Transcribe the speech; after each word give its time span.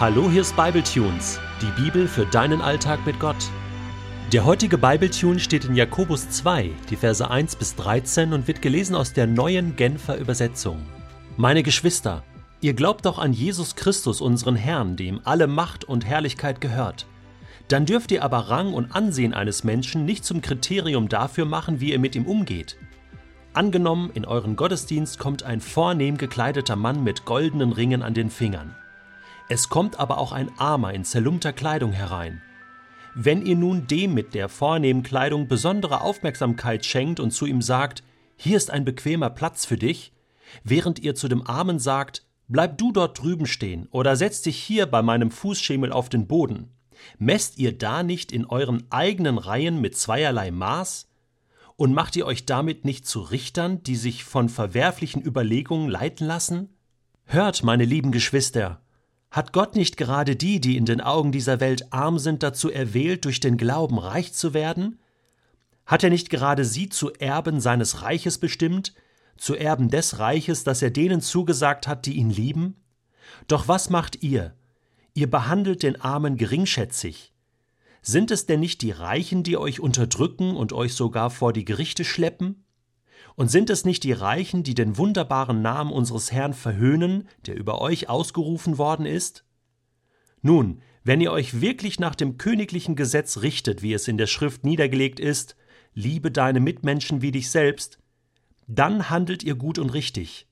Hallo, 0.00 0.30
hier 0.30 0.40
ist 0.40 0.56
Bibletunes, 0.56 1.38
die 1.60 1.82
Bibel 1.82 2.08
für 2.08 2.24
deinen 2.24 2.62
Alltag 2.62 3.04
mit 3.04 3.20
Gott. 3.20 3.50
Der 4.32 4.46
heutige 4.46 4.78
Bibletune 4.78 5.38
steht 5.38 5.66
in 5.66 5.74
Jakobus 5.74 6.30
2, 6.30 6.70
die 6.88 6.96
Verse 6.96 7.30
1 7.30 7.56
bis 7.56 7.76
13 7.76 8.32
und 8.32 8.48
wird 8.48 8.62
gelesen 8.62 8.96
aus 8.96 9.12
der 9.12 9.26
neuen 9.26 9.76
Genfer 9.76 10.16
Übersetzung. 10.16 10.78
Meine 11.36 11.62
Geschwister, 11.62 12.24
ihr 12.62 12.72
glaubt 12.72 13.04
doch 13.04 13.18
an 13.18 13.34
Jesus 13.34 13.76
Christus, 13.76 14.22
unseren 14.22 14.56
Herrn, 14.56 14.96
dem 14.96 15.20
alle 15.24 15.46
Macht 15.46 15.84
und 15.84 16.06
Herrlichkeit 16.06 16.62
gehört. 16.62 17.04
Dann 17.68 17.84
dürft 17.84 18.10
ihr 18.10 18.24
aber 18.24 18.48
Rang 18.48 18.72
und 18.72 18.96
Ansehen 18.96 19.34
eines 19.34 19.64
Menschen 19.64 20.06
nicht 20.06 20.24
zum 20.24 20.40
Kriterium 20.40 21.10
dafür 21.10 21.44
machen, 21.44 21.78
wie 21.80 21.92
ihr 21.92 21.98
mit 21.98 22.16
ihm 22.16 22.24
umgeht. 22.24 22.78
Angenommen, 23.52 24.10
in 24.14 24.24
euren 24.24 24.56
Gottesdienst 24.56 25.18
kommt 25.18 25.42
ein 25.42 25.60
vornehm 25.60 26.16
gekleideter 26.16 26.76
Mann 26.76 27.04
mit 27.04 27.26
goldenen 27.26 27.72
Ringen 27.72 28.02
an 28.02 28.14
den 28.14 28.30
Fingern. 28.30 28.74
Es 29.52 29.68
kommt 29.68 29.98
aber 29.98 30.18
auch 30.18 30.30
ein 30.30 30.48
Armer 30.58 30.94
in 30.94 31.04
zerlumpter 31.04 31.52
Kleidung 31.52 31.90
herein. 31.90 32.40
Wenn 33.16 33.44
ihr 33.44 33.56
nun 33.56 33.88
dem 33.88 34.14
mit 34.14 34.32
der 34.32 34.48
vornehmen 34.48 35.02
Kleidung 35.02 35.48
besondere 35.48 36.02
Aufmerksamkeit 36.02 36.86
schenkt 36.86 37.18
und 37.18 37.32
zu 37.32 37.46
ihm 37.46 37.60
sagt, 37.60 38.04
hier 38.36 38.56
ist 38.56 38.70
ein 38.70 38.84
bequemer 38.84 39.28
Platz 39.28 39.66
für 39.66 39.76
dich, 39.76 40.12
während 40.62 41.00
ihr 41.00 41.16
zu 41.16 41.26
dem 41.26 41.44
Armen 41.44 41.80
sagt, 41.80 42.24
bleib 42.46 42.78
du 42.78 42.92
dort 42.92 43.20
drüben 43.20 43.46
stehen 43.46 43.88
oder 43.90 44.14
setz 44.14 44.40
dich 44.40 44.56
hier 44.56 44.86
bei 44.86 45.02
meinem 45.02 45.32
Fußschemel 45.32 45.90
auf 45.90 46.08
den 46.08 46.28
Boden, 46.28 46.70
messt 47.18 47.58
ihr 47.58 47.76
da 47.76 48.04
nicht 48.04 48.30
in 48.30 48.46
euren 48.46 48.84
eigenen 48.90 49.36
Reihen 49.36 49.80
mit 49.80 49.96
zweierlei 49.96 50.52
Maß? 50.52 51.08
Und 51.74 51.92
macht 51.92 52.14
ihr 52.14 52.26
euch 52.26 52.46
damit 52.46 52.84
nicht 52.84 53.04
zu 53.04 53.20
Richtern, 53.20 53.82
die 53.82 53.96
sich 53.96 54.22
von 54.22 54.48
verwerflichen 54.48 55.26
Überlegungen 55.26 55.88
leiten 55.88 56.24
lassen? 56.24 56.68
Hört, 57.24 57.64
meine 57.64 57.84
lieben 57.84 58.12
Geschwister, 58.12 58.80
hat 59.30 59.52
Gott 59.52 59.76
nicht 59.76 59.96
gerade 59.96 60.34
die, 60.34 60.60
die 60.60 60.76
in 60.76 60.86
den 60.86 61.00
Augen 61.00 61.30
dieser 61.30 61.60
Welt 61.60 61.92
arm 61.92 62.18
sind, 62.18 62.42
dazu 62.42 62.70
erwählt, 62.70 63.24
durch 63.24 63.38
den 63.40 63.56
Glauben 63.56 63.98
reich 63.98 64.32
zu 64.32 64.54
werden? 64.54 64.98
Hat 65.86 66.02
er 66.02 66.10
nicht 66.10 66.30
gerade 66.30 66.64
sie 66.64 66.88
zu 66.88 67.12
Erben 67.14 67.60
seines 67.60 68.02
Reiches 68.02 68.38
bestimmt, 68.38 68.94
zu 69.36 69.54
Erben 69.54 69.88
des 69.88 70.18
Reiches, 70.18 70.64
das 70.64 70.82
er 70.82 70.90
denen 70.90 71.20
zugesagt 71.20 71.86
hat, 71.86 72.06
die 72.06 72.14
ihn 72.14 72.30
lieben? 72.30 72.76
Doch 73.46 73.68
was 73.68 73.88
macht 73.88 74.22
ihr? 74.22 74.54
Ihr 75.14 75.30
behandelt 75.30 75.82
den 75.82 76.00
Armen 76.00 76.36
geringschätzig. 76.36 77.32
Sind 78.02 78.30
es 78.30 78.46
denn 78.46 78.60
nicht 78.60 78.82
die 78.82 78.92
Reichen, 78.92 79.42
die 79.42 79.56
euch 79.56 79.80
unterdrücken 79.80 80.56
und 80.56 80.72
euch 80.72 80.94
sogar 80.94 81.30
vor 81.30 81.52
die 81.52 81.64
Gerichte 81.64 82.04
schleppen? 82.04 82.64
Und 83.36 83.50
sind 83.50 83.70
es 83.70 83.84
nicht 83.84 84.04
die 84.04 84.12
Reichen, 84.12 84.62
die 84.62 84.74
den 84.74 84.96
wunderbaren 84.98 85.62
Namen 85.62 85.92
unseres 85.92 86.32
Herrn 86.32 86.54
verhöhnen, 86.54 87.28
der 87.46 87.56
über 87.56 87.80
euch 87.80 88.08
ausgerufen 88.08 88.78
worden 88.78 89.06
ist? 89.06 89.44
Nun, 90.42 90.82
wenn 91.04 91.20
ihr 91.20 91.32
euch 91.32 91.60
wirklich 91.60 91.98
nach 91.98 92.14
dem 92.14 92.38
königlichen 92.38 92.96
Gesetz 92.96 93.38
richtet, 93.38 93.82
wie 93.82 93.92
es 93.94 94.08
in 94.08 94.18
der 94.18 94.26
Schrift 94.26 94.64
niedergelegt 94.64 95.20
ist, 95.20 95.56
liebe 95.94 96.30
deine 96.30 96.60
Mitmenschen 96.60 97.22
wie 97.22 97.30
dich 97.30 97.50
selbst, 97.50 97.98
dann 98.66 99.10
handelt 99.10 99.42
ihr 99.42 99.54
gut 99.54 99.78
und 99.78 99.90
richtig. 99.90 100.46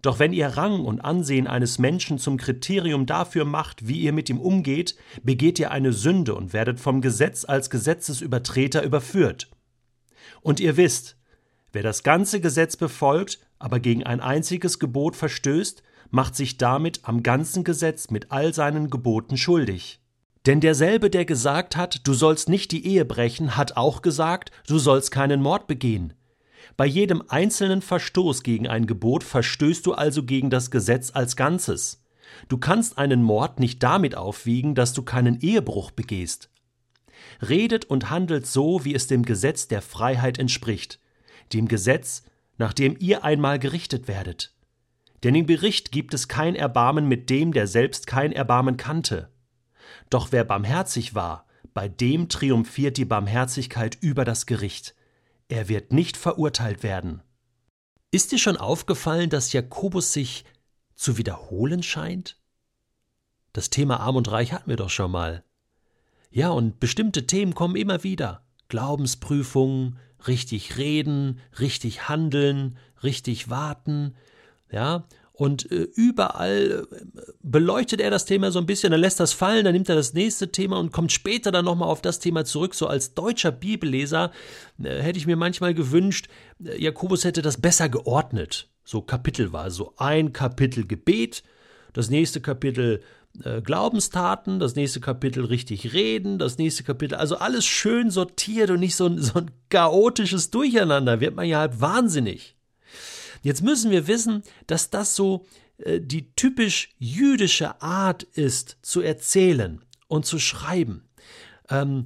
Doch 0.00 0.18
wenn 0.18 0.32
ihr 0.32 0.48
Rang 0.48 0.84
und 0.84 1.00
Ansehen 1.00 1.46
eines 1.46 1.78
Menschen 1.78 2.18
zum 2.18 2.36
Kriterium 2.36 3.06
dafür 3.06 3.44
macht, 3.44 3.86
wie 3.86 4.00
ihr 4.00 4.12
mit 4.12 4.28
ihm 4.28 4.40
umgeht, 4.40 4.96
begeht 5.22 5.60
ihr 5.60 5.70
eine 5.70 5.92
Sünde 5.92 6.34
und 6.34 6.52
werdet 6.52 6.80
vom 6.80 7.00
Gesetz 7.00 7.44
als 7.44 7.70
Gesetzesübertreter 7.70 8.82
überführt. 8.82 9.48
Und 10.40 10.58
ihr 10.58 10.76
wisst, 10.76 11.16
Wer 11.72 11.82
das 11.82 12.02
ganze 12.02 12.40
Gesetz 12.40 12.76
befolgt, 12.76 13.38
aber 13.58 13.80
gegen 13.80 14.04
ein 14.04 14.20
einziges 14.20 14.78
Gebot 14.78 15.16
verstößt, 15.16 15.82
macht 16.10 16.36
sich 16.36 16.58
damit 16.58 17.00
am 17.04 17.22
ganzen 17.22 17.64
Gesetz 17.64 18.10
mit 18.10 18.30
all 18.30 18.52
seinen 18.52 18.90
Geboten 18.90 19.38
schuldig. 19.38 20.00
Denn 20.44 20.60
derselbe, 20.60 21.08
der 21.08 21.24
gesagt 21.24 21.76
hat, 21.76 22.06
du 22.06 22.12
sollst 22.12 22.50
nicht 22.50 22.72
die 22.72 22.86
Ehe 22.86 23.06
brechen, 23.06 23.56
hat 23.56 23.76
auch 23.78 24.02
gesagt, 24.02 24.50
du 24.66 24.78
sollst 24.78 25.10
keinen 25.10 25.40
Mord 25.40 25.66
begehen. 25.66 26.12
Bei 26.76 26.84
jedem 26.84 27.22
einzelnen 27.28 27.80
Verstoß 27.80 28.42
gegen 28.42 28.68
ein 28.68 28.86
Gebot 28.86 29.24
verstößt 29.24 29.86
du 29.86 29.94
also 29.94 30.24
gegen 30.24 30.50
das 30.50 30.70
Gesetz 30.70 31.10
als 31.14 31.36
Ganzes. 31.36 32.02
Du 32.48 32.58
kannst 32.58 32.98
einen 32.98 33.22
Mord 33.22 33.60
nicht 33.60 33.82
damit 33.82 34.14
aufwiegen, 34.14 34.74
dass 34.74 34.92
du 34.92 35.02
keinen 35.02 35.40
Ehebruch 35.40 35.90
begehst. 35.90 36.50
Redet 37.40 37.86
und 37.86 38.10
handelt 38.10 38.46
so, 38.46 38.84
wie 38.84 38.94
es 38.94 39.06
dem 39.06 39.22
Gesetz 39.24 39.68
der 39.68 39.80
Freiheit 39.80 40.38
entspricht 40.38 40.98
dem 41.54 41.68
Gesetz, 41.68 42.22
nach 42.58 42.72
dem 42.72 42.96
ihr 42.98 43.24
einmal 43.24 43.58
gerichtet 43.58 44.08
werdet. 44.08 44.54
Denn 45.22 45.34
im 45.34 45.46
Gericht 45.46 45.92
gibt 45.92 46.14
es 46.14 46.28
kein 46.28 46.54
Erbarmen 46.54 47.06
mit 47.06 47.30
dem, 47.30 47.52
der 47.52 47.66
selbst 47.66 48.06
kein 48.06 48.32
Erbarmen 48.32 48.76
kannte. 48.76 49.30
Doch 50.10 50.32
wer 50.32 50.44
barmherzig 50.44 51.14
war, 51.14 51.46
bei 51.74 51.88
dem 51.88 52.28
triumphiert 52.28 52.96
die 52.96 53.04
Barmherzigkeit 53.04 53.96
über 54.00 54.24
das 54.24 54.46
Gericht. 54.46 54.94
Er 55.48 55.68
wird 55.68 55.92
nicht 55.92 56.16
verurteilt 56.16 56.82
werden. 56.82 57.22
Ist 58.10 58.32
dir 58.32 58.38
schon 58.38 58.56
aufgefallen, 58.56 59.30
dass 59.30 59.52
Jakobus 59.52 60.12
sich 60.12 60.44
zu 60.94 61.16
wiederholen 61.16 61.82
scheint? 61.82 62.38
Das 63.52 63.70
Thema 63.70 64.00
Arm 64.00 64.16
und 64.16 64.30
Reich 64.30 64.52
hatten 64.52 64.68
wir 64.68 64.76
doch 64.76 64.90
schon 64.90 65.10
mal. 65.10 65.44
Ja, 66.30 66.50
und 66.50 66.80
bestimmte 66.80 67.26
Themen 67.26 67.54
kommen 67.54 67.76
immer 67.76 68.02
wieder. 68.02 68.44
Glaubensprüfungen, 68.72 69.98
richtig 70.26 70.78
reden, 70.78 71.40
richtig 71.60 72.08
handeln, 72.08 72.78
richtig 73.02 73.50
warten, 73.50 74.14
ja, 74.70 75.04
und 75.34 75.70
äh, 75.70 75.88
überall 75.94 76.86
äh, 76.90 77.12
beleuchtet 77.42 78.00
er 78.00 78.10
das 78.10 78.24
Thema 78.24 78.50
so 78.50 78.58
ein 78.58 78.64
bisschen, 78.64 78.92
dann 78.92 79.00
lässt 79.00 79.20
das 79.20 79.34
fallen, 79.34 79.66
dann 79.66 79.74
nimmt 79.74 79.90
er 79.90 79.94
das 79.94 80.14
nächste 80.14 80.50
Thema 80.50 80.78
und 80.78 80.90
kommt 80.90 81.12
später 81.12 81.52
dann 81.52 81.66
nochmal 81.66 81.90
auf 81.90 82.00
das 82.00 82.18
Thema 82.18 82.46
zurück. 82.46 82.74
So 82.74 82.86
als 82.86 83.12
deutscher 83.12 83.52
Bibelleser 83.52 84.32
äh, 84.82 85.02
hätte 85.02 85.18
ich 85.18 85.26
mir 85.26 85.36
manchmal 85.36 85.74
gewünscht, 85.74 86.28
Jakobus 86.58 87.24
hätte 87.24 87.42
das 87.42 87.60
besser 87.60 87.90
geordnet. 87.90 88.70
So 88.84 89.02
Kapitel 89.02 89.52
war 89.52 89.70
so 89.70 89.92
ein 89.98 90.32
Kapitel 90.32 90.86
Gebet, 90.86 91.42
das 91.92 92.08
nächste 92.08 92.40
Kapitel 92.40 93.02
äh, 93.44 93.62
Glaubenstaten, 93.62 94.58
das 94.58 94.74
nächste 94.74 95.00
Kapitel 95.00 95.44
richtig 95.44 95.92
reden, 95.92 96.38
das 96.38 96.58
nächste 96.58 96.82
Kapitel, 96.84 97.14
also 97.14 97.36
alles 97.36 97.64
schön 97.64 98.10
sortiert 98.10 98.70
und 98.70 98.80
nicht 98.80 98.96
so 98.96 99.06
ein, 99.06 99.18
so 99.22 99.38
ein 99.38 99.50
chaotisches 99.70 100.50
Durcheinander, 100.50 101.20
wird 101.20 101.34
man 101.34 101.46
ja 101.46 101.60
halt 101.60 101.80
wahnsinnig. 101.80 102.56
Jetzt 103.42 103.62
müssen 103.62 103.90
wir 103.90 104.06
wissen, 104.06 104.42
dass 104.66 104.90
das 104.90 105.16
so 105.16 105.46
äh, 105.78 106.00
die 106.00 106.32
typisch 106.34 106.90
jüdische 106.98 107.80
Art 107.82 108.22
ist, 108.22 108.76
zu 108.82 109.00
erzählen 109.00 109.80
und 110.08 110.26
zu 110.26 110.38
schreiben. 110.38 111.08
Ähm, 111.68 112.04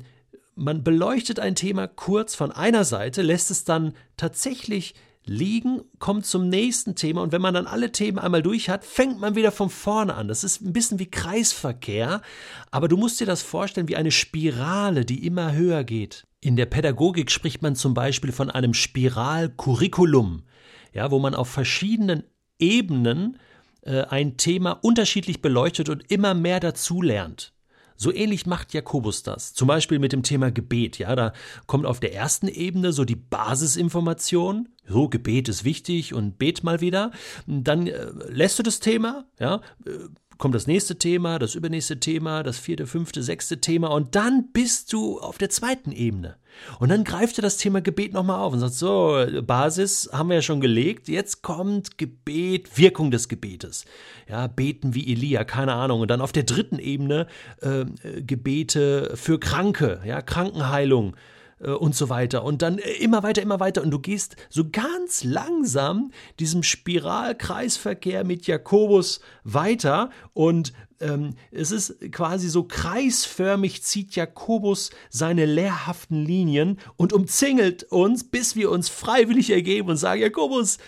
man 0.54 0.82
beleuchtet 0.82 1.38
ein 1.38 1.54
Thema 1.54 1.86
kurz 1.86 2.34
von 2.34 2.50
einer 2.50 2.84
Seite, 2.84 3.20
lässt 3.20 3.50
es 3.50 3.64
dann 3.64 3.94
tatsächlich 4.16 4.94
liegen, 5.26 5.82
kommt 5.98 6.24
zum 6.24 6.48
nächsten 6.48 6.94
Thema 6.94 7.20
und 7.20 7.32
wenn 7.32 7.42
man 7.42 7.54
dann 7.54 7.66
alle 7.66 7.92
Themen 7.92 8.18
einmal 8.18 8.42
durch 8.42 8.68
hat, 8.68 8.84
fängt 8.84 9.20
man 9.20 9.34
wieder 9.34 9.52
von 9.52 9.70
vorne 9.70 10.14
an. 10.14 10.28
Das 10.28 10.44
ist 10.44 10.62
ein 10.62 10.72
bisschen 10.72 10.98
wie 10.98 11.10
Kreisverkehr, 11.10 12.22
aber 12.70 12.88
du 12.88 12.96
musst 12.96 13.20
dir 13.20 13.26
das 13.26 13.42
vorstellen 13.42 13.88
wie 13.88 13.96
eine 13.96 14.12
Spirale, 14.12 15.04
die 15.04 15.26
immer 15.26 15.52
höher 15.52 15.84
geht. 15.84 16.26
In 16.40 16.56
der 16.56 16.66
Pädagogik 16.66 17.30
spricht 17.30 17.60
man 17.60 17.74
zum 17.74 17.92
Beispiel 17.92 18.30
von 18.30 18.50
einem 18.50 18.72
Spiralcurriculum, 18.72 20.44
ja, 20.92 21.10
wo 21.10 21.18
man 21.18 21.34
auf 21.34 21.48
verschiedenen 21.48 22.22
Ebenen 22.58 23.38
äh, 23.82 24.02
ein 24.02 24.36
Thema 24.36 24.72
unterschiedlich 24.72 25.42
beleuchtet 25.42 25.88
und 25.88 26.10
immer 26.10 26.34
mehr 26.34 26.60
dazulernt. 26.60 27.52
So 27.96 28.12
ähnlich 28.12 28.46
macht 28.46 28.74
Jakobus 28.74 29.22
das. 29.22 29.54
Zum 29.54 29.68
Beispiel 29.68 29.98
mit 29.98 30.12
dem 30.12 30.22
Thema 30.22 30.50
Gebet. 30.50 30.98
Ja, 30.98 31.14
da 31.16 31.32
kommt 31.66 31.86
auf 31.86 32.00
der 32.00 32.14
ersten 32.14 32.48
Ebene 32.48 32.92
so 32.92 33.04
die 33.04 33.16
Basisinformation. 33.16 34.68
So, 34.88 35.08
Gebet 35.08 35.48
ist 35.48 35.64
wichtig 35.64 36.14
und 36.14 36.38
bet 36.38 36.62
mal 36.62 36.80
wieder. 36.80 37.10
Dann 37.46 37.86
äh, 37.86 38.06
lässt 38.28 38.58
du 38.58 38.62
das 38.62 38.80
Thema, 38.80 39.24
ja, 39.38 39.60
äh, 39.84 39.90
kommt 40.38 40.54
das 40.54 40.66
nächste 40.66 40.98
Thema, 40.98 41.38
das 41.38 41.54
übernächste 41.54 41.98
Thema, 42.00 42.42
das 42.42 42.58
vierte, 42.58 42.86
fünfte, 42.86 43.22
sechste 43.22 43.60
Thema 43.60 43.88
und 43.88 44.14
dann 44.14 44.48
bist 44.52 44.92
du 44.92 45.18
auf 45.18 45.38
der 45.38 45.50
zweiten 45.50 45.92
Ebene. 45.92 46.36
Und 46.78 46.88
dann 46.88 47.04
greift 47.04 47.38
er 47.38 47.42
das 47.42 47.58
Thema 47.58 47.80
Gebet 47.80 48.12
nochmal 48.12 48.40
auf 48.40 48.52
und 48.52 48.60
sagt, 48.60 48.74
so, 48.74 49.24
Basis 49.42 50.08
haben 50.12 50.28
wir 50.28 50.36
ja 50.36 50.42
schon 50.42 50.60
gelegt, 50.60 51.08
jetzt 51.08 51.42
kommt 51.42 51.98
Gebet, 51.98 52.78
Wirkung 52.78 53.10
des 53.10 53.28
Gebetes. 53.28 53.84
Ja, 54.28 54.46
beten 54.46 54.94
wie 54.94 55.12
Elia, 55.12 55.44
keine 55.44 55.74
Ahnung. 55.74 56.00
Und 56.00 56.10
dann 56.10 56.20
auf 56.20 56.32
der 56.32 56.44
dritten 56.44 56.78
Ebene 56.78 57.26
äh, 57.60 57.84
Gebete 58.22 59.12
für 59.16 59.38
Kranke, 59.38 60.00
ja, 60.04 60.22
Krankenheilung, 60.22 61.14
und 61.60 61.94
so 61.94 62.08
weiter. 62.08 62.44
Und 62.44 62.62
dann 62.62 62.78
äh, 62.78 62.92
immer 62.92 63.22
weiter, 63.22 63.42
immer 63.42 63.60
weiter. 63.60 63.82
Und 63.82 63.90
du 63.90 63.98
gehst 63.98 64.36
so 64.50 64.68
ganz 64.70 65.24
langsam 65.24 66.10
diesem 66.38 66.62
Spiralkreisverkehr 66.62 68.24
mit 68.24 68.46
Jakobus 68.46 69.20
weiter. 69.44 70.10
Und 70.34 70.72
ähm, 71.00 71.34
es 71.50 71.70
ist 71.70 72.12
quasi 72.12 72.48
so 72.48 72.64
kreisförmig 72.64 73.82
zieht 73.82 74.16
Jakobus 74.16 74.90
seine 75.08 75.46
lehrhaften 75.46 76.24
Linien 76.24 76.78
und 76.96 77.12
umzingelt 77.12 77.84
uns, 77.84 78.24
bis 78.24 78.56
wir 78.56 78.70
uns 78.70 78.88
freiwillig 78.88 79.50
ergeben 79.50 79.90
und 79.90 79.96
sagen, 79.96 80.20
Jakobus, 80.20 80.78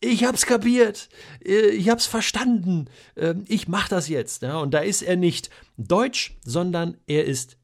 ich 0.00 0.24
hab's 0.24 0.46
kapiert, 0.46 1.08
äh, 1.44 1.68
ich 1.68 1.88
hab's 1.88 2.06
verstanden, 2.06 2.86
ähm, 3.16 3.44
ich 3.46 3.68
mach 3.68 3.88
das 3.88 4.08
jetzt. 4.08 4.42
Und 4.42 4.74
da 4.74 4.80
ist 4.80 5.02
er 5.02 5.16
nicht 5.16 5.50
deutsch, 5.76 6.36
sondern 6.44 6.96
er 7.06 7.24
ist 7.24 7.56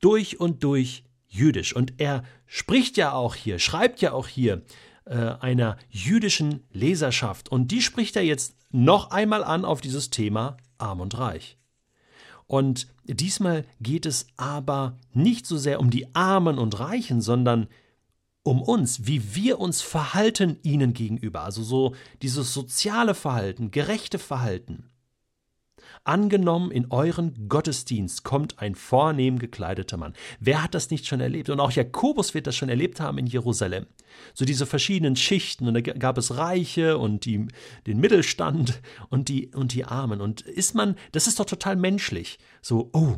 durch 0.00 0.40
und 0.40 0.62
durch 0.64 1.04
jüdisch. 1.32 1.74
Und 1.74 1.94
er 1.98 2.22
spricht 2.46 2.96
ja 2.96 3.12
auch 3.12 3.34
hier, 3.34 3.58
schreibt 3.58 4.00
ja 4.00 4.12
auch 4.12 4.28
hier 4.28 4.62
äh, 5.04 5.16
einer 5.16 5.76
jüdischen 5.90 6.64
Leserschaft. 6.72 7.50
Und 7.50 7.70
die 7.70 7.82
spricht 7.82 8.16
er 8.16 8.22
jetzt 8.22 8.54
noch 8.70 9.10
einmal 9.10 9.42
an 9.42 9.64
auf 9.64 9.80
dieses 9.80 10.10
Thema 10.10 10.56
arm 10.78 11.00
und 11.00 11.18
reich. 11.18 11.58
Und 12.46 12.88
diesmal 13.04 13.64
geht 13.80 14.04
es 14.04 14.26
aber 14.36 14.98
nicht 15.12 15.46
so 15.46 15.56
sehr 15.56 15.80
um 15.80 15.90
die 15.90 16.14
Armen 16.14 16.58
und 16.58 16.78
Reichen, 16.78 17.22
sondern 17.22 17.68
um 18.42 18.60
uns, 18.60 19.06
wie 19.06 19.34
wir 19.34 19.58
uns 19.58 19.80
verhalten 19.80 20.58
ihnen 20.62 20.92
gegenüber, 20.92 21.42
also 21.44 21.62
so 21.62 21.94
dieses 22.22 22.52
soziale 22.52 23.14
Verhalten, 23.14 23.70
gerechte 23.70 24.18
Verhalten. 24.18 24.91
Angenommen, 26.04 26.70
in 26.70 26.90
euren 26.90 27.48
Gottesdienst 27.48 28.24
kommt 28.24 28.58
ein 28.58 28.74
vornehm 28.74 29.38
gekleideter 29.38 29.96
Mann. 29.96 30.14
Wer 30.40 30.62
hat 30.62 30.74
das 30.74 30.90
nicht 30.90 31.06
schon 31.06 31.20
erlebt? 31.20 31.50
Und 31.50 31.60
auch 31.60 31.70
Jakobus 31.70 32.34
wird 32.34 32.46
das 32.46 32.56
schon 32.56 32.68
erlebt 32.68 33.00
haben 33.00 33.18
in 33.18 33.26
Jerusalem. 33.26 33.86
So 34.34 34.44
diese 34.44 34.66
verschiedenen 34.66 35.16
Schichten. 35.16 35.68
Und 35.68 35.74
da 35.74 35.80
gab 35.80 36.18
es 36.18 36.36
Reiche 36.36 36.98
und 36.98 37.24
die, 37.24 37.46
den 37.86 38.00
Mittelstand 38.00 38.80
und 39.08 39.28
die, 39.28 39.48
und 39.54 39.72
die 39.74 39.84
Armen. 39.84 40.20
Und 40.20 40.40
ist 40.42 40.74
man, 40.74 40.96
das 41.12 41.26
ist 41.26 41.40
doch 41.40 41.46
total 41.46 41.76
menschlich. 41.76 42.38
So, 42.60 42.90
oh, 42.92 43.16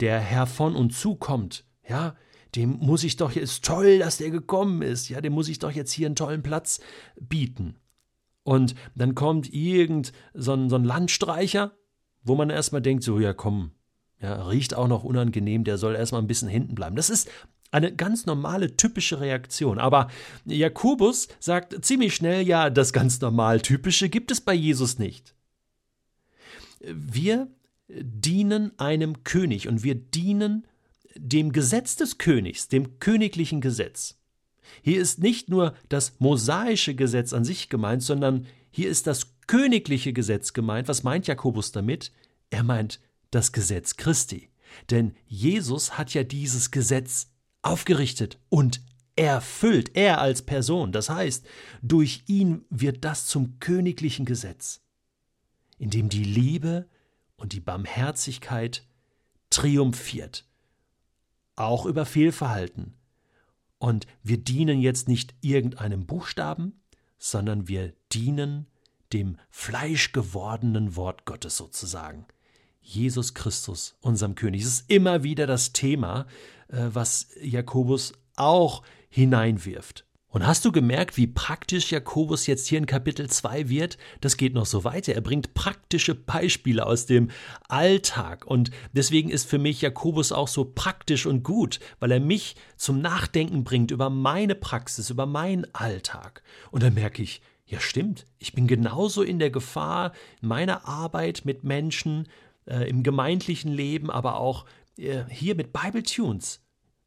der 0.00 0.20
Herr 0.20 0.46
von 0.46 0.76
und 0.76 0.90
zu 0.90 1.14
kommt. 1.14 1.64
Ja, 1.88 2.16
dem 2.54 2.78
muss 2.78 3.04
ich 3.04 3.16
doch, 3.16 3.34
ist 3.34 3.64
toll, 3.64 3.98
dass 3.98 4.18
der 4.18 4.30
gekommen 4.30 4.82
ist. 4.82 5.08
Ja, 5.08 5.20
dem 5.20 5.32
muss 5.32 5.48
ich 5.48 5.58
doch 5.58 5.72
jetzt 5.72 5.92
hier 5.92 6.06
einen 6.06 6.16
tollen 6.16 6.42
Platz 6.42 6.80
bieten. 7.20 7.76
Und 8.44 8.74
dann 8.94 9.14
kommt 9.14 9.52
irgend 9.52 10.12
so 10.32 10.52
ein, 10.52 10.70
so 10.70 10.76
ein 10.76 10.84
Landstreicher 10.84 11.72
wo 12.24 12.34
man 12.34 12.50
erstmal 12.50 12.82
denkt, 12.82 13.04
so, 13.04 13.20
ja 13.20 13.32
komm, 13.32 13.72
ja, 14.20 14.46
riecht 14.46 14.74
auch 14.74 14.88
noch 14.88 15.04
unangenehm, 15.04 15.64
der 15.64 15.78
soll 15.78 15.94
erstmal 15.94 16.22
ein 16.22 16.26
bisschen 16.26 16.48
hinten 16.48 16.74
bleiben. 16.74 16.96
Das 16.96 17.10
ist 17.10 17.30
eine 17.70 17.94
ganz 17.94 18.24
normale, 18.26 18.76
typische 18.76 19.20
Reaktion. 19.20 19.78
Aber 19.78 20.08
Jakobus 20.46 21.28
sagt 21.38 21.84
ziemlich 21.84 22.14
schnell, 22.14 22.46
ja, 22.46 22.70
das 22.70 22.92
ganz 22.92 23.20
normal 23.20 23.60
Typische 23.60 24.08
gibt 24.08 24.30
es 24.30 24.40
bei 24.40 24.54
Jesus 24.54 24.98
nicht. 24.98 25.34
Wir 26.80 27.48
dienen 27.88 28.78
einem 28.78 29.24
König 29.24 29.68
und 29.68 29.82
wir 29.82 29.94
dienen 29.94 30.66
dem 31.16 31.52
Gesetz 31.52 31.96
des 31.96 32.18
Königs, 32.18 32.68
dem 32.68 32.98
königlichen 32.98 33.60
Gesetz. 33.60 34.18
Hier 34.82 35.00
ist 35.00 35.18
nicht 35.18 35.48
nur 35.48 35.74
das 35.88 36.14
mosaische 36.18 36.94
Gesetz 36.94 37.32
an 37.32 37.44
sich 37.44 37.68
gemeint, 37.68 38.02
sondern 38.02 38.46
hier 38.70 38.88
ist 38.88 39.06
das 39.06 39.34
königliche 39.46 40.12
Gesetz 40.12 40.52
gemeint. 40.52 40.88
Was 40.88 41.02
meint 41.02 41.26
Jakobus 41.26 41.72
damit? 41.72 42.12
Er 42.50 42.62
meint 42.62 43.00
das 43.30 43.52
Gesetz 43.52 43.96
Christi. 43.96 44.50
Denn 44.90 45.14
Jesus 45.26 45.98
hat 45.98 46.14
ja 46.14 46.24
dieses 46.24 46.70
Gesetz 46.70 47.30
aufgerichtet 47.62 48.38
und 48.48 48.80
erfüllt, 49.16 49.92
er 49.94 50.20
als 50.20 50.42
Person. 50.42 50.92
Das 50.92 51.08
heißt, 51.08 51.46
durch 51.82 52.24
ihn 52.26 52.64
wird 52.70 53.04
das 53.04 53.26
zum 53.26 53.58
königlichen 53.60 54.24
Gesetz, 54.24 54.82
in 55.78 55.90
dem 55.90 56.08
die 56.08 56.24
Liebe 56.24 56.88
und 57.36 57.52
die 57.52 57.60
Barmherzigkeit 57.60 58.86
triumphiert, 59.50 60.46
auch 61.56 61.86
über 61.86 62.06
Fehlverhalten. 62.06 62.94
Und 63.78 64.06
wir 64.22 64.38
dienen 64.38 64.80
jetzt 64.80 65.08
nicht 65.08 65.34
irgendeinem 65.40 66.06
Buchstaben, 66.06 66.80
sondern 67.18 67.68
wir 67.68 67.92
dienen 68.12 68.66
dem 69.12 69.38
fleischgewordenen 69.50 70.96
Wort 70.96 71.24
Gottes 71.24 71.56
sozusagen. 71.56 72.26
Jesus 72.80 73.34
Christus, 73.34 73.96
unserem 74.00 74.34
König. 74.34 74.62
Es 74.62 74.68
ist 74.68 74.90
immer 74.90 75.22
wieder 75.22 75.46
das 75.46 75.72
Thema, 75.72 76.26
äh, 76.68 76.88
was 76.92 77.28
Jakobus 77.40 78.12
auch 78.36 78.82
hineinwirft. 79.08 80.06
Und 80.34 80.48
hast 80.48 80.64
du 80.64 80.72
gemerkt, 80.72 81.16
wie 81.16 81.28
praktisch 81.28 81.92
Jakobus 81.92 82.48
jetzt 82.48 82.66
hier 82.66 82.78
in 82.78 82.86
Kapitel 82.86 83.30
2 83.30 83.68
wird? 83.68 83.98
Das 84.20 84.36
geht 84.36 84.52
noch 84.52 84.66
so 84.66 84.82
weiter. 84.82 85.14
Er 85.14 85.20
bringt 85.20 85.54
praktische 85.54 86.16
Beispiele 86.16 86.84
aus 86.84 87.06
dem 87.06 87.30
Alltag. 87.68 88.44
Und 88.44 88.72
deswegen 88.92 89.30
ist 89.30 89.48
für 89.48 89.58
mich 89.58 89.80
Jakobus 89.80 90.32
auch 90.32 90.48
so 90.48 90.64
praktisch 90.64 91.24
und 91.24 91.44
gut, 91.44 91.78
weil 92.00 92.10
er 92.10 92.18
mich 92.18 92.56
zum 92.76 93.00
Nachdenken 93.00 93.62
bringt 93.62 93.92
über 93.92 94.10
meine 94.10 94.56
Praxis, 94.56 95.08
über 95.08 95.24
meinen 95.24 95.72
Alltag. 95.72 96.42
Und 96.72 96.82
dann 96.82 96.94
merke 96.94 97.22
ich, 97.22 97.40
ja 97.64 97.78
stimmt, 97.78 98.26
ich 98.40 98.54
bin 98.54 98.66
genauso 98.66 99.22
in 99.22 99.38
der 99.38 99.50
Gefahr, 99.50 100.10
meiner 100.40 100.88
Arbeit 100.88 101.42
mit 101.44 101.62
Menschen, 101.62 102.26
äh, 102.66 102.88
im 102.88 103.04
gemeindlichen 103.04 103.72
Leben, 103.72 104.10
aber 104.10 104.40
auch 104.40 104.64
äh, 104.98 105.22
hier 105.30 105.54
mit 105.54 105.72
Bible 105.72 106.02
Tunes. 106.02 106.63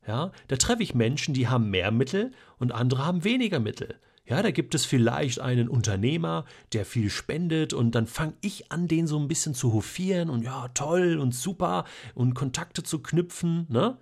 Ja, 0.08 0.32
da 0.48 0.56
treffe 0.56 0.82
ich 0.82 0.96
Menschen, 0.96 1.34
die 1.34 1.50
haben 1.50 1.70
mehr 1.70 1.92
Mittel 1.92 2.32
und 2.60 2.72
andere 2.72 3.06
haben 3.06 3.26
weniger 3.26 3.60
Mittel. 3.60 3.96
Ja, 4.26 4.42
da 4.42 4.52
gibt 4.52 4.76
es 4.76 4.86
vielleicht 4.86 5.40
einen 5.40 5.70
Unternehmer, 5.70 6.46
der 6.74 6.86
viel 6.86 7.10
spendet 7.10 7.74
und 7.74 7.92
dann 7.92 8.08
fange 8.08 8.34
ich 8.42 8.72
an, 8.72 8.88
den 8.88 9.08
so 9.08 9.18
ein 9.20 9.28
bisschen 9.28 9.54
zu 9.54 9.72
hofieren 9.74 10.30
und 10.30 10.44
ja, 10.44 10.68
toll 10.70 11.18
und 11.18 11.34
super 11.34 11.86
und 12.14 12.34
Kontakte 12.34 12.84
zu 12.84 13.00
knüpfen, 13.00 13.68
ne? 13.70 13.98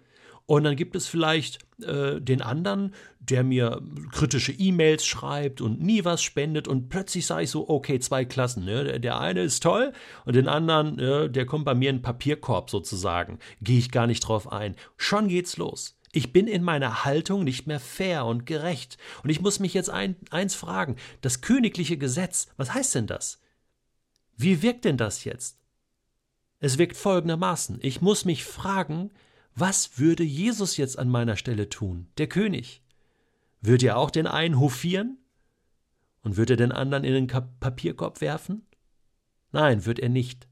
Und 0.47 0.63
dann 0.63 0.75
gibt 0.75 0.95
es 0.95 1.07
vielleicht 1.07 1.59
äh, 1.81 2.21
den 2.21 2.42
anderen, 2.42 2.94
der 3.19 3.44
mir 3.44 3.81
kritische 4.12 4.51
E-Mails 4.51 5.06
schreibt 5.06 5.59
und 5.59 5.81
nie 5.81 6.06
was 6.06 6.21
spendet 6.21 6.68
und 6.68 6.89
plötzlich 6.89 7.25
sage 7.25 7.44
ich 7.44 7.50
so, 7.50 7.68
okay, 7.68 8.00
zwei 8.00 8.25
Klassen. 8.25 8.63
Ne? 8.63 8.83
Der, 8.83 9.00
der 9.00 9.19
eine 9.19 9.42
ist 9.42 9.63
toll 9.63 9.92
und 10.25 10.36
den 10.36 10.47
anderen, 10.47 11.00
äh, 11.00 11.30
der 11.30 11.47
kommt 11.47 11.65
bei 11.65 11.74
mir 11.74 11.89
in 11.89 12.03
Papierkorb 12.03 12.69
sozusagen. 12.69 13.39
Gehe 13.62 13.80
ich 13.80 13.92
gar 13.92 14.06
nicht 14.06 14.21
drauf 14.21 14.51
ein. 14.51 14.75
Schon 14.97 15.27
geht's 15.27 15.57
los. 15.57 15.97
Ich 16.12 16.31
bin 16.31 16.47
in 16.47 16.63
meiner 16.63 17.03
Haltung 17.03 17.44
nicht 17.44 17.68
mehr 17.68 17.80
fair 17.80 18.25
und 18.25 18.45
gerecht. 18.45 18.97
Und 19.24 19.31
ich 19.31 19.42
muss 19.42 19.59
mich 19.59 19.74
jetzt 19.74 19.89
ein, 19.89 20.15
eins 20.30 20.56
fragen. 20.56 20.95
Das 21.21 21.42
königliche 21.42 21.97
Gesetz, 21.97 22.47
was 22.56 22.74
heißt 22.74 22.95
denn 22.95 23.07
das? 23.07 23.42
Wie 24.38 24.62
wirkt 24.62 24.86
denn 24.86 24.97
das 24.97 25.24
jetzt? 25.24 25.59
Es 26.59 26.77
wirkt 26.77 26.95
folgendermaßen. 26.95 27.80
Ich 27.81 28.01
muss 28.01 28.24
mich 28.24 28.45
fragen, 28.45 29.12
was 29.56 29.98
würde 29.98 30.24
Jesus 30.24 30.75
jetzt 30.78 31.00
an 31.00 31.10
meiner 31.10 31.38
Stelle 31.38 31.69
tun, 31.69 32.07
der 32.18 32.28
König? 32.28 32.81
Würde 33.62 33.88
er 33.88 33.98
auch 33.98 34.12
den 34.12 34.28
einen 34.28 34.60
hofieren? 34.60 35.18
Und 36.22 36.38
würde 36.38 36.54
er 36.54 36.57
den 36.57 36.72
anderen 36.72 37.04
in 37.04 37.13
den 37.13 37.28
Papierkorb 37.28 38.19
werfen? 38.19 38.66
Nein, 39.52 39.86
wird 39.86 40.00
er 40.00 40.10
nicht. 40.10 40.48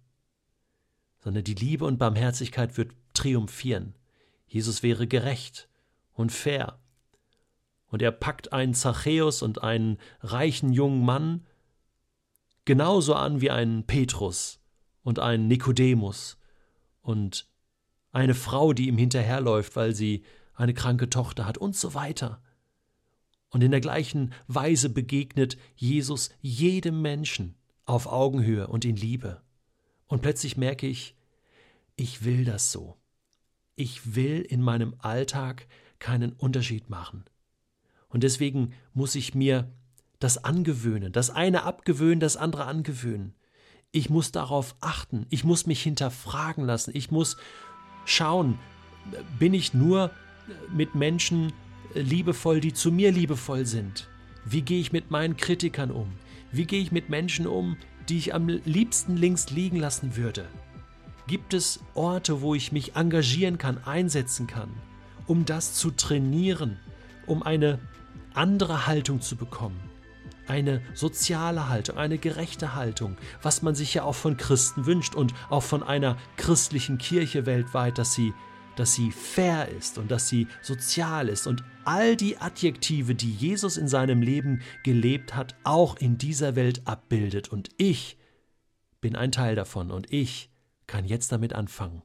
Sondern 1.20 1.44
die 1.44 1.56
Liebe 1.56 1.86
und 1.86 1.98
Barmherzigkeit 1.98 2.78
wird 2.78 2.92
triumphieren. 3.14 3.96
Jesus 4.48 4.84
wäre 4.84 5.08
gerecht 5.08 5.68
und 6.14 6.32
fair. 6.32 6.80
Und 7.88 8.02
er 8.02 8.12
packt 8.12 8.54
einen 8.54 8.74
Zachäus 8.74 9.42
und 9.42 9.64
einen 9.64 9.98
reichen 10.22 10.72
jungen 10.72 11.04
Mann 11.04 11.46
genauso 12.66 13.16
an 13.16 13.42
wie 13.42 13.52
einen 13.52 13.86
Petrus 13.86 14.60
und 15.04 15.20
einen 15.20 15.48
Nikodemus 15.48 16.38
und 17.02 17.48
eine 18.14 18.36
Frau, 18.36 18.72
die 18.72 18.88
ihm 18.88 18.98
hinterherläuft, 18.98 19.76
weil 19.76 19.94
sie 19.94 20.24
eine 20.54 20.74
kranke 20.74 21.10
Tochter 21.10 21.46
hat 21.46 21.58
und 21.58 21.76
so 21.76 21.94
weiter. 21.94 22.42
Und 23.50 23.64
in 23.64 23.72
der 23.72 23.82
gleichen 23.82 24.34
Weise 24.48 24.90
begegnet 24.90 25.58
Jesus 25.76 26.30
jedem 26.40 27.02
Menschen 27.02 27.56
auf 27.86 28.08
Augenhöhe 28.08 28.68
und 28.68 28.86
in 28.86 28.96
Liebe. 28.96 29.42
Und 30.08 30.22
plötzlich 30.22 30.58
merke 30.58 30.88
ich, 30.88 31.16
ich 31.96 32.24
will 32.24 32.46
das 32.46 32.72
so. 32.72 32.98
Ich 33.76 34.16
will 34.16 34.42
in 34.42 34.62
meinem 34.62 34.96
Alltag 35.00 35.68
keinen 36.00 36.34
Unterschied 36.34 36.90
machen. 36.90 37.26
Und 38.10 38.24
deswegen 38.24 38.74
muss 38.94 39.16
ich 39.16 39.34
mir 39.34 39.72
das 40.20 40.44
angewöhnen, 40.44 41.12
das 41.12 41.32
eine 41.32 41.64
abgewöhnen, 41.64 42.20
das 42.20 42.38
andere 42.38 42.66
angewöhnen. 42.66 43.34
Ich 43.92 44.10
muss 44.10 44.32
darauf 44.32 44.76
achten, 44.82 45.26
ich 45.30 45.44
muss 45.44 45.66
mich 45.66 45.82
hinterfragen 45.82 46.64
lassen, 46.64 46.92
ich 46.96 47.12
muss 47.12 47.38
schauen, 48.06 48.60
bin 49.40 49.54
ich 49.54 49.74
nur 49.74 50.12
mit 50.74 50.96
Menschen 50.96 51.54
liebevoll, 51.94 52.60
die 52.60 52.74
zu 52.74 52.92
mir 52.92 53.12
liebevoll 53.12 53.66
sind? 53.66 54.08
Wie 54.46 54.62
gehe 54.62 54.80
ich 54.80 54.92
mit 54.92 55.12
meinen 55.12 55.38
Kritikern 55.38 55.92
um? 55.92 56.14
Wie 56.52 56.66
gehe 56.66 56.82
ich 56.82 56.92
mit 56.92 57.10
Menschen 57.10 57.48
um, 57.48 57.78
die 58.10 58.18
ich 58.18 58.34
am 58.34 58.48
liebsten 58.48 59.16
links 59.16 59.50
liegen 59.50 59.78
lassen 59.78 60.16
würde? 60.16 60.46
Gibt 61.28 61.54
es 61.54 61.80
Orte, 61.94 62.42
wo 62.42 62.54
ich 62.54 62.72
mich 62.72 62.96
engagieren 62.96 63.58
kann, 63.58 63.78
einsetzen 63.86 64.48
kann, 64.48 64.70
um 65.26 65.46
das 65.46 65.74
zu 65.74 65.92
trainieren, 65.92 66.78
um 67.26 67.44
eine 67.44 67.80
andere 68.34 68.88
Haltung 68.88 69.22
zu 69.22 69.38
bekommen? 69.38 69.93
Eine 70.48 70.82
soziale 70.94 71.70
Haltung, 71.70 71.98
eine 71.98 72.18
gerechte 72.18 72.76
Haltung, 72.76 73.18
was 73.42 73.62
man 73.62 73.76
sich 73.76 73.94
ja 73.94 74.04
auch 74.04 74.16
von 74.16 74.38
Christen 74.38 74.86
wünscht 74.86 75.16
und 75.16 75.34
auch 75.50 75.64
von 75.64 75.84
einer 75.84 76.18
christlichen 76.38 76.98
Kirche 76.98 77.46
weltweit, 77.46 77.98
dass 77.98 78.14
sie 78.14 78.34
dass 78.76 78.94
sie 78.96 79.12
fair 79.12 79.70
ist 79.70 79.98
und 79.98 80.10
dass 80.10 80.30
sie 80.30 80.48
sozial 80.64 81.30
ist 81.30 81.46
und 81.46 81.64
all 81.86 82.16
die 82.16 82.38
Adjektive, 82.38 83.16
die 83.16 83.32
Jesus 83.32 83.78
in 83.78 83.88
seinem 83.88 84.22
Leben 84.22 84.62
gelebt 84.84 85.36
hat, 85.36 85.56
auch 85.64 85.98
in 85.98 86.18
dieser 86.18 86.56
Welt 86.56 86.82
abbildet. 86.86 87.50
Und 87.50 87.70
ich 87.78 88.18
bin 89.02 89.16
ein 89.16 89.32
Teil 89.32 89.56
davon 89.56 89.92
und 89.92 90.12
ich 90.12 90.50
kann 90.88 91.06
jetzt 91.06 91.32
damit 91.32 91.54
anfangen. 91.54 92.02